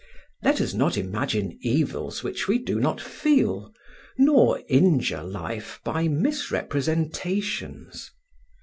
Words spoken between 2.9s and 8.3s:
feel, nor injure life by misrepresentations.